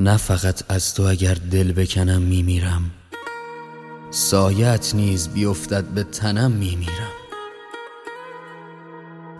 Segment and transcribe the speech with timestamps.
[0.00, 2.90] نه فقط از تو اگر دل بکنم میمیرم.
[4.10, 7.12] سایت نیز بیفتد به تنم میمیرم.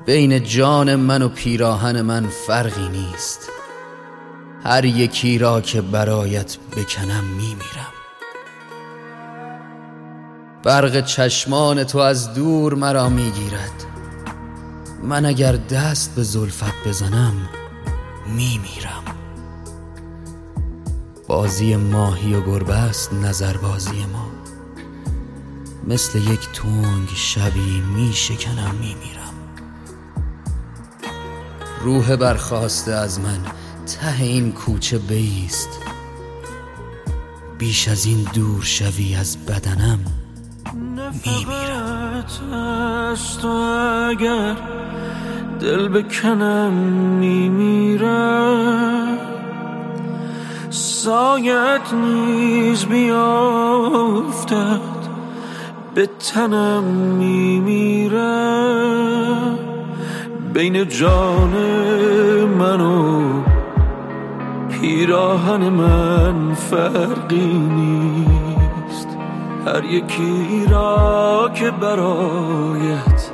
[0.07, 3.41] بین جان من و پیراهن من فرقی نیست.
[4.65, 7.93] هر یکی را که برایت بکنم میمیرم.
[10.63, 13.85] برق چشمان تو از دور مرا می‌گیرد.
[15.03, 17.49] من اگر دست به زلفت بزنم
[18.27, 19.08] میمیرم.
[21.29, 24.29] بازی ماهی و گربه است نظر بازی ما.
[25.89, 29.35] مثل یک تونگ شبی می شکنم می میرم.
[31.81, 33.39] روح برخواسته از من
[33.87, 35.69] ته این کوچه بیست.
[37.59, 39.99] بیش از این دور شوی از بدنم
[41.25, 42.25] می میرم.
[44.11, 44.57] اگر
[45.61, 46.73] دل بکنم
[47.19, 49.19] می میرم.
[50.71, 54.29] سایت نیز بیافتد
[55.95, 56.85] به تنم
[57.19, 58.69] میمیرم
[60.55, 61.53] بین جان
[62.59, 63.23] من و
[64.69, 69.09] پیراهن من فرقی نیست.
[69.67, 73.31] هر یکی را که برایت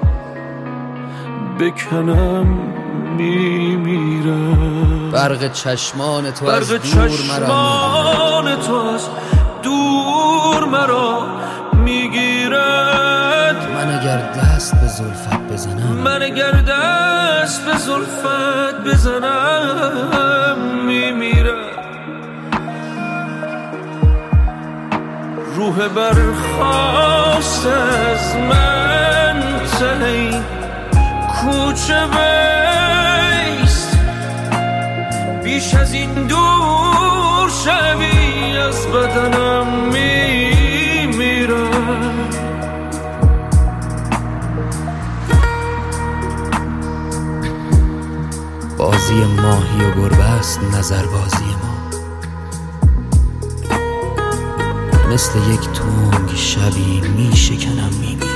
[1.60, 2.46] بکنم
[3.16, 9.08] میمیرم برق چشمان تو برق از دور مرا چشمان تو از
[9.62, 11.26] دور مرا
[11.72, 13.56] می‌گیرد.
[13.74, 15.96] من اگر دست به زلفت بزنم.
[16.04, 20.56] من اگر دست به زلفت بزنم
[20.86, 21.74] میمیرد
[25.56, 29.42] روح برخواست از من
[29.78, 30.42] ته این
[31.44, 32.06] کوچه
[33.56, 33.98] بیست
[35.44, 41.34] بیش از این دور شوی از بدنم میمیرم
[48.78, 51.74] بازی ماهی و گربه است نظر بازی ما.
[55.12, 58.33] مثل یک تونگ شبی می شکنم می میرم